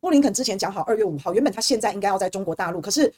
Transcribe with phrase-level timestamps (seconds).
[0.00, 3.12] 布林肯之前讲好二月五号，原本他现在应该要在中国大陆，可是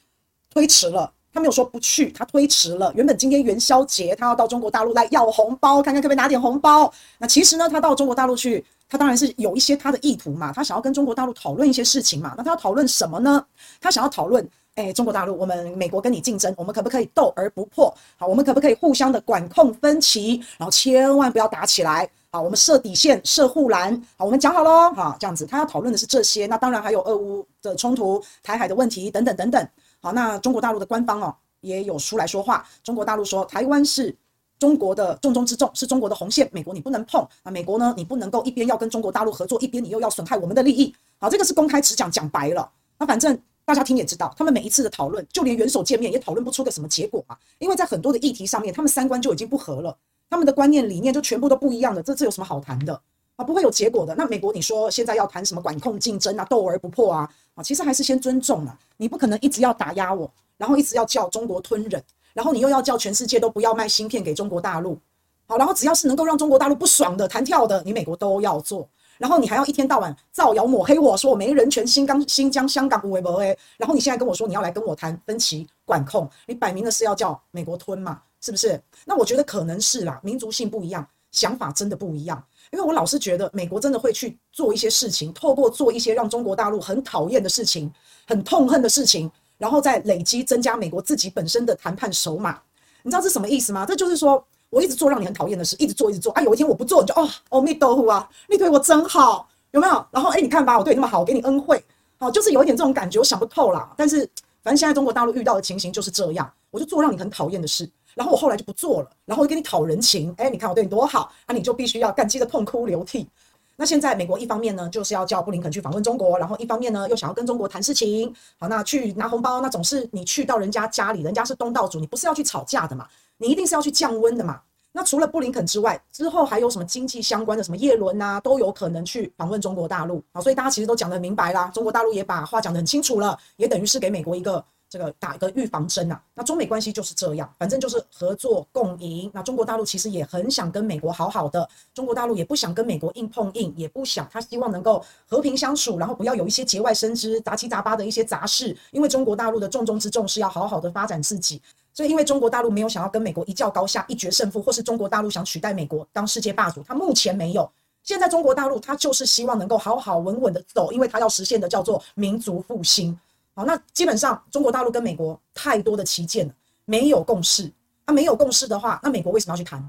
[0.52, 1.12] 推迟了。
[1.32, 2.92] 他没有说不去，他推迟了。
[2.96, 6.92] 原本今天元宵节，他要到中国大陆来要红包，看看可不可以拿点红包。
[7.18, 12.34] 那其实呢，他到中国大陆去，他当然是有一些他的意图嘛，他想要跟中国大陆讨论一些事情嘛。
[12.36, 13.46] 那他要讨论什么呢？
[13.80, 14.44] 他想要讨论，
[14.74, 17.96] 哎，中国大陆，我们美国跟你竞争，我们可不可以斗而不破？
[18.16, 22.10] 好，我们可不可以互相的管控分歧，然后千万不要打起来。
[22.32, 24.00] 好，我们设底线，设护栏。
[24.16, 24.92] 好，我们讲好喽。
[24.94, 26.46] 好，这样子，他要讨论的是这些。
[26.46, 29.68] 那当然还有俄乌的冲突、台海的问题等等等等。
[30.00, 32.64] 好，那中国大陆的官方哦也有出来说话。
[32.84, 34.16] 中国大陆说，台湾是
[34.60, 37.20] 中国的重中之重，是中国的红线，美国你不能碰。
[37.42, 40.94] 啊，美国呢，你不能够一边要跟中国大陆合作，一边你又要损害我们的利益。
[41.18, 42.70] 好，这个是公开直讲，讲白了。
[42.96, 47.36] 那反正大家听也知道，他们每一次的讨论，就连元首见面也讨论不出个什么结果嘛。
[47.58, 49.96] 因为在很多的议题上面，他们三观就已经不合了，
[50.30, 52.02] 他们的观念理念就全部都不一样的。
[52.02, 52.98] 这这有什么好谈的？
[53.36, 54.14] 啊，不会有结果的。
[54.14, 57.30] 那美国，你说现在要谈什么管控竞争啊，斗而不破啊？
[57.54, 58.78] 啊，其实还是先尊重啊。
[58.96, 60.30] 你不可能一直要打压我。
[60.56, 64.98] 然后一直要叫中国吞忍，然后你又要叫全世界都不要卖芯片给中国大陆，
[65.46, 78.80] 好，然后只要是能够让中国大陆不爽的、弹跳的，你美国都要做，然后你还要一天到晚造谣抹黑我说我没人权，新疆、新疆、香港不为不为，然后你现在跟我说你要来跟我谈分歧管控，你摆明的是要叫美国吞嘛，是不是？
[79.04, 87.92] 那我觉得可能是啦，民族性不一样，想法真的不一样，因为我老是觉得美国真的会去做一些事情，透过做一些让中国大陆很讨厌的事情、
[88.26, 89.30] 很痛恨的事情。
[89.60, 92.58] 然后再累积增加美国自己本身的谈判筹码，
[93.02, 93.84] 你知道这是什么意思吗？
[93.84, 100.06] 这就是说我一直做让你很讨厌的事，一直做一直做，啊，有一天我不做，你就哦，阿弥陀佛啊，你对我真好，有没有？
[100.10, 101.84] 然后哎，你看吧，我对你那么好，我给你恩惠，
[102.16, 103.92] 好，就是有一点这种感觉，我想不透啦。
[103.98, 104.20] 但是
[104.62, 113.28] 反正现在中国大陆遇到的情形就是这样，我就做让你很讨厌的事，然后我后来就不做了，然后我给你讨人情，哎，你看我对你多好，啊，你就必须要感激的痛哭流涕。
[113.76, 118.30] 那现在美国一方面呢，就是要叫布林肯去访问中国，然后一方面呢，又想要跟中国谈事情。
[118.58, 123.08] 好，那去拿红包，那总是你去到人家家里，人家是东道主，你不是要去吵架的嘛？
[123.38, 124.60] 你一定是要去降温的嘛？
[124.92, 130.22] 那除了布林肯之外，之后还有什么经济相关的，什么叶伦呐，都有可能去访问中国大陆。
[130.34, 134.62] 好，所以大家其实都讲得很明白啦，中国大陆也把话讲得很清楚了，也等于是给美国一个。
[134.90, 139.30] 这个打一个预防针呐，那中美关系就是这样，反正就是合作共赢。
[139.32, 148.76] 那中国大陆其实也很想跟美国好好的，中国大陆也不想跟美国硬碰硬，也不想，他希望能够和平相处，然后不要有一些节外生枝、杂七杂八的一些杂事。
[148.90, 151.62] 因为中国大陆的重中之重是要好好的发展自己，
[151.94, 157.70] 所以因为中国大陆没有想要跟美国一较高下、一决胜负，或是中国大陆想取代美国当世界霸主，他目前没有。
[158.02, 163.16] 现在中国大陆他就是希望能够好好稳稳的走，因为他要实现的叫做民族复兴。
[163.54, 167.70] 好，那基本上中国大陆跟美国太多的旗舰了，没有共识。
[168.06, 169.88] 那没有共识的话，那美国为什么要去谈？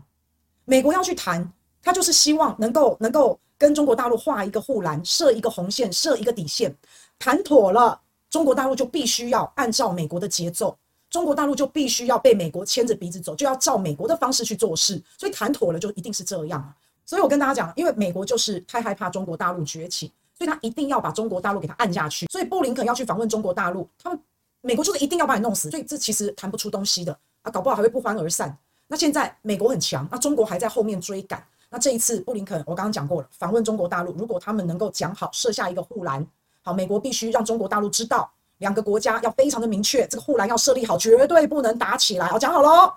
[0.65, 1.51] 美国要去谈，
[1.81, 6.75] 他就是希望能够能够跟中国大陆画一个护栏，设一个红线，设一个底线。
[7.17, 10.77] 谈妥了，中国大陆就必须要按照美国的节奏，
[11.09, 15.01] 中国大陆就必须要被美国牵着鼻子走，就要照美国的方式去做事。
[15.17, 16.73] 所以谈妥了，就一定是这样。
[17.05, 20.11] 所以我跟大家讲，因为美国就是太害怕中国大陆崛起。
[20.41, 24.19] 所以他一定要把中国大陆给他按下去，所以布林肯要去访问中国大陆，他们
[24.61, 28.57] 美国就是一定要把你弄死，所以这其实谈不出东西的啊，搞不好还会不欢而散。
[28.87, 31.43] 那现在美国很强，那中国还在后面追赶。
[31.69, 36.25] 那这一次布林肯我刚刚讲过了，访问中国大陆，如果他们能够讲好设下一个护栏，
[36.63, 42.27] 好，美国必须让中国大陆知道，两个国家要非常的明确，这个护栏要设立好，绝对不能打起来。
[42.27, 42.91] 好，讲好喽，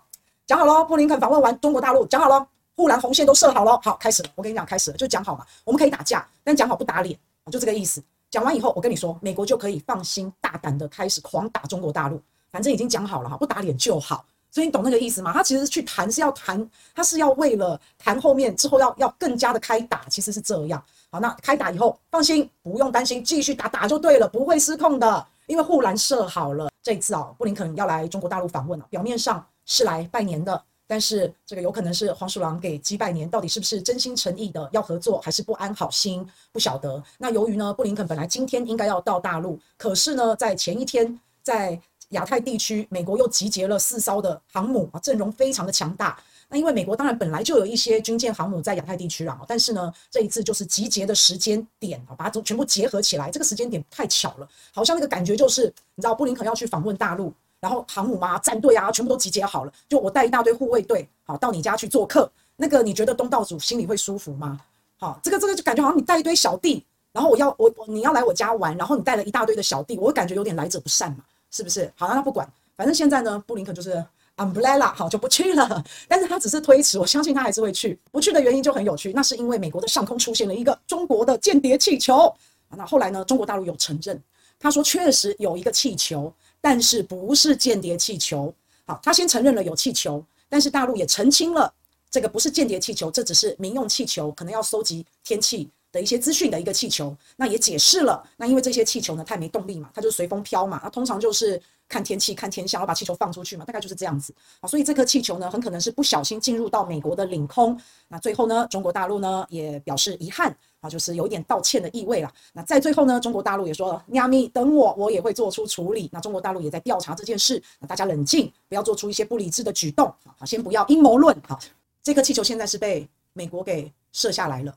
[0.46, 2.44] 讲好喽，布林肯访问完中国大陆，讲好喽，
[2.74, 4.28] 护栏红线都设好了，好，开始了。
[4.34, 7.16] 我跟你讲，开始了，就讲好嘛，我们可以打架，但讲好不打脸。
[7.50, 8.02] 就这个意思。
[8.30, 12.20] 讲完以后，我跟你说，美国就可以放心大胆的开始狂打中国大陆。
[12.50, 14.24] 反正已经讲好了哈，不打脸就好。
[14.50, 15.32] 所以你懂那个意思吗？
[15.32, 20.80] 他其实去谈是要谈，他是要为了谈后面之后要要更加的开打，其实是这样。
[21.10, 26.70] 好，那开打以后，放心，不用担心，继续打打就对了，不会失控的，因为护栏设好了。
[26.82, 30.62] 这一次啊，布林肯要来中国大陆访问了，表面上是来拜年的。
[30.86, 36.26] 但是这个有可能是黄鼠狼给鸡拜年，到底是不是真心诚意的要合作，还是不安好心？
[36.52, 37.02] 不晓得。
[37.18, 41.80] 那由于呢，布林肯本来今天应该要到大陆，可是呢，在前一天在
[42.10, 46.18] 亚太地区，美国又集结了四艘的航母啊，阵容非常的强大。
[46.50, 57.32] 那因为美国当然本来就有一些军舰航母在亚太地区啊，但是呢，这一次就是集结的时间点啊，把它全部结合起来，这个时间点太巧了，好像那个感觉就是，你知道布林肯要去访问大陆。
[57.64, 59.72] 然后航母啊、战队啊，全部都集结好了。
[59.88, 62.30] 就我带一大堆护卫队，好到你家去做客。
[62.56, 64.60] 那个你觉得东道主心里会舒服吗？
[64.98, 71.90] 好，这个这个就感觉好像你带一堆小弟，然后我要我你要来我家玩，然后你带了一大堆的小弟，我感觉有点来者不善嘛，是不是？
[71.96, 72.46] 好，那他不管，
[72.76, 74.04] 反正现在呢，布林肯就是
[74.36, 75.82] umbrella，好就不去了。
[76.06, 77.98] 但是他只是推迟，我相信他还是会去。
[78.12, 82.30] 不去的原因就很有趣，那是因为美国的上空出现了一个中国的间谍气球。
[82.76, 84.20] 那后来呢，中国大陆有承认，
[84.58, 86.32] 他说确实有一个气球，
[86.64, 88.50] 但是不是间谍气球。
[88.86, 91.70] 好，他先承认了有气球，但是大陆也澄清了，
[92.10, 97.14] 这个不是间谍气球，这只是民用气球，可能要搜集天气的一些资讯的一个气球。
[97.36, 101.60] 那也解释了，那因为这些气球呢，它没动力嘛，它就随风飘嘛，那通常就是。
[101.86, 104.66] 看天气，看天象，然后把气球放出去嘛，大概就是这样子啊。
[104.66, 107.78] 所以这颗气球呢，很可能是不小心进入到美国的领空。
[108.08, 112.30] 那最后呢，中国大陆呢也表示遗憾啊，就是有一点道歉的意味了。
[112.52, 117.60] 那在最后呢，中国大陆也说：“亚咪，等我，我也会做出处理。”那中国大陆也在调查这件事。
[117.80, 120.06] 那大家冷静，不要做出一些不理智的举动
[120.38, 120.44] 啊。
[120.44, 121.34] 先不要阴谋论。
[121.48, 121.58] 好，
[122.02, 124.74] 这颗气球现在是被美国给射下来了。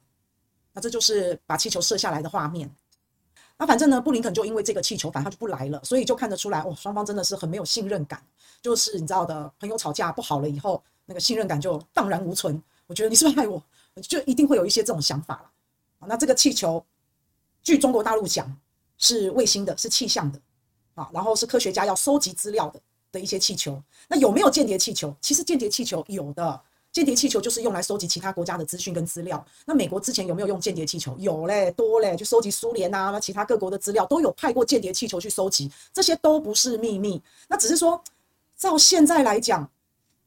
[0.72, 2.74] 那这就是把气球射下来的画面。
[3.58, 8.24] 那反正呢，布林肯就因为这个气球，反正他就不来了，所以就看得出来，哦，双方真的是很没有信任感。
[8.62, 12.64] 就是你知道的，朋友吵架不好了以后，那个信任感就荡然无存。
[12.86, 13.62] 我觉得你是不是爱我，
[14.02, 15.50] 就一定会有一些这种想法了。
[16.06, 16.86] 那这个气球，
[17.64, 18.56] 据中国大陆讲，
[18.98, 20.40] 是卫星的，是气象的，
[20.96, 22.80] 啊，然后是科学家要收集资料的
[23.14, 23.82] 的一些气球。
[24.08, 25.16] 那有没有间谍气球？
[25.22, 26.62] 其实间谍气球有的。
[26.90, 29.46] 间谍气球就是用来收集其他国家的资讯跟资料。
[29.66, 31.16] 那美国之前有没有用间谍气球？
[31.20, 37.22] 有嘞，多嘞，就收集苏联啊，其他各国的资料都有派过间谍气球去收集，这些都不是秘密。
[37.48, 38.02] 那只是说，
[38.56, 39.70] 照现在来讲，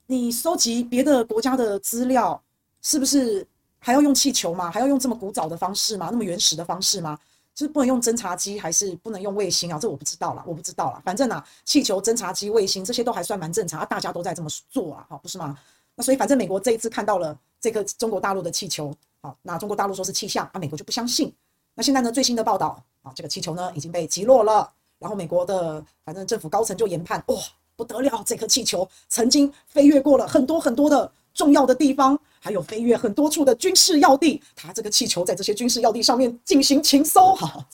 [0.06, 2.40] 你收集别的国家的资料，
[2.82, 3.44] 是不是
[3.80, 4.70] 还要用气球吗？
[4.70, 6.08] 还要用这么古早的方式吗？
[6.12, 7.18] 那么原始的方式吗？
[7.52, 9.78] 就是不能用侦察机，还是不能用卫星啊？
[9.78, 11.02] 这我不知道啦，我不知道啦。
[11.04, 15.58] 反正啊，气球、侦察机、卫星这些都还算蛮正常，大家都在这么做啊，好，不是吗？
[15.96, 21.34] 那所以，反正美国这一次看到了这个中国大陆的气球，好，那中国大陆说是气象，那美国就不相信。
[21.74, 24.70] 那现在呢，最新的报道啊，这个气球呢已经被击落了。
[24.98, 27.36] 然后美国的反正政府高层就研判，哇，
[27.74, 34.42] 不得了，这颗气球曾经飞越过了很多很多的重要的地方，还有飞越很多处的军事要地。
[34.56, 37.64] 它这个气球在这些军事要地上面进行情搜，好，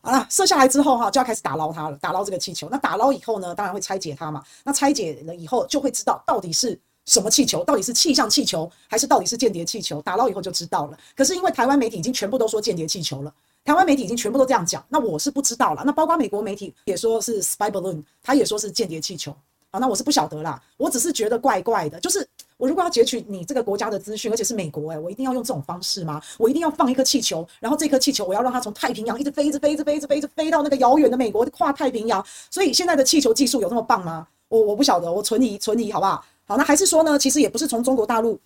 [0.00, 2.68] 好了，射下来之后哈，就要开始打捞它了，打捞这个气球。
[2.68, 4.42] 那打捞以后呢，当然会拆解它嘛。
[4.64, 6.76] 那拆解了以后，就会知道到底是。
[7.04, 7.64] 什么气球？
[7.64, 10.00] 到底是气象气球，还是到底是间谍气球？
[10.02, 10.96] 打捞以后就知道了。
[11.16, 13.34] 可是因为台湾媒体已经全部都说间谍气球了，
[13.64, 15.82] 台湾媒体已经全部都这样讲，那我是不知道了。
[15.84, 19.36] 那包括美国媒体也说是 spy balloon，他也说是间谍气球。
[19.72, 20.62] 好，那我是不晓得啦。
[20.76, 22.24] 我只是觉得怪怪的，就是
[22.62, 26.22] 我如果要截取你这个国家的资讯，而且是美国，诶，我一定要用这种方式吗？
[26.38, 32.24] 我一定要放一颗气球，然后这颗气球我要让它从太平洋一直飞，一直飞，一直飞，一直飞，一直飞到那个遥远的美国，跨太平洋。
[32.52, 34.28] 所以现在的气球技术有这么棒吗？
[34.46, 36.24] 我我不晓得，我存疑存疑，好不好？
[36.46, 37.18] 好，那还是说呢？
[37.18, 38.38] 其实也不是从中国大陆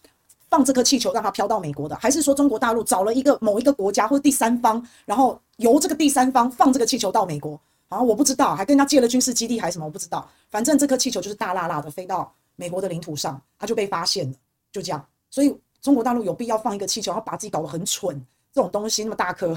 [0.49, 7.61] 放这颗气球让它飘到美国的，还是说中国大陆找了一个某一个国家或者第三方，然后由这个第三方放这个气球到美国？
[7.91, 9.85] 好，我不知道，还跟他借了军事基地还是什么？
[9.85, 10.27] 我不知道。
[10.51, 14.37] 反正这颗气球就是大辣辣的飞到美国的领土上，它就被发现了，
[14.73, 15.07] 就这样。
[15.31, 18.21] 所以中国大陆有必要放一个气球，然后把自己搞得很蠢？
[18.53, 19.57] 这种东西那么大颗，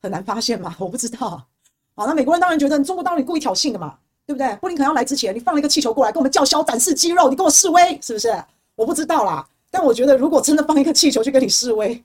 [0.00, 0.76] 很难发现吗？
[0.80, 1.44] 我不知道。
[1.96, 3.98] 好，那美国人当然觉得中国大陆你故意挑衅的嘛。
[4.26, 4.56] 对不对？
[4.56, 8.34] 布林肯要来之前，你放了一个气球过来跟我们叫嚣、展示肌肉，你跟我示威，是不是？
[8.74, 9.46] 我不知道啦。
[9.70, 12.02] 但我觉得，如果真的放一个气球去跟你示威，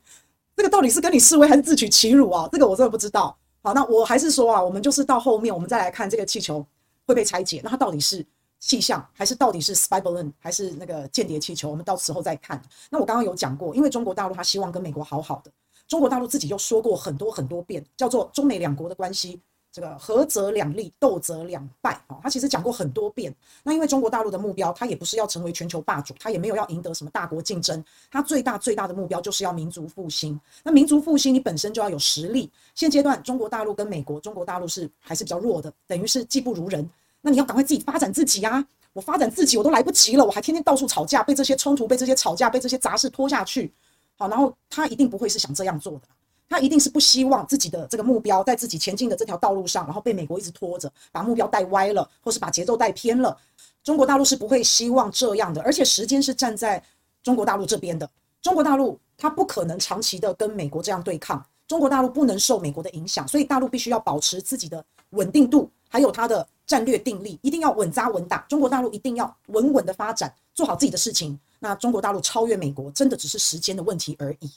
[0.53, 2.49] 这个到底是跟你示威还是自取其辱啊？
[2.51, 3.33] 这个我真的不知道。
[3.61, 6.65] 好，那我还是说啊，我们就是到后面，我们再来看这个气球
[7.07, 8.25] 会被拆解，那它到底是
[8.59, 11.69] 气象，还是到底是 spy balloon，还是那个间谍气球？
[11.69, 12.61] 我们到时候再看。
[12.89, 15.51] 那我刚刚有讲过，因为中国大陆他希望跟美国好好的，
[15.87, 19.41] 中国大陆自己又说过很多很多遍，叫做中美两国的关系。
[19.71, 22.17] 这个合则两利，斗则两败啊！
[22.23, 23.33] 他其实讲过很多遍。
[23.61, 27.81] 那因为中国大陆的目标，他也不是要成为全球霸主，他也没有要赢得什么大国竞争。
[28.09, 30.37] 他最大最大的目标就是要民族复兴。
[30.63, 32.51] 那民族复兴，你本身就要有实力。
[32.73, 36.89] 现阶段，中国大陆跟美国，中国大陆是还是比较弱的，等于是技不如人。
[37.21, 38.65] 那你要赶快自己发展自己啊！
[38.93, 43.71] 我发展自己，我都来不及了，我还天天到处吵架，被这些冲突，被这些吵架，被这些杂事拖下去。
[44.17, 46.01] 好，然后他一定不会是想这样做的。
[46.49, 53.37] 他一定是不希望自己的这个目标在自己前进的这条道路上，然后被美国一直拖着，把目标带歪了，或是把节奏带偏了。
[53.83, 56.83] 中国大陆是不会希望这样的，而且时间是站在
[57.21, 58.09] 中国大陆这边的。
[58.41, 68.45] 中国大陆它不可能长期的跟美国这样对抗，中国大陆不能受美国的影响，所以大陆必须要保持自己的稳定度，还有它的战略定力，一定要稳扎稳打。
[68.47, 71.37] 中国大陆一定要稳稳的发展，做好自己的事情。
[71.57, 74.51] 那中国大陆超越美国，真的只是时间的问题而已。